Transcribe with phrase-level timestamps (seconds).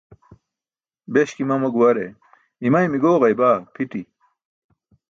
[1.13, 2.01] Beśki mama guware,
[2.67, 4.01] imaymi gooġaybaa pʰiṭi.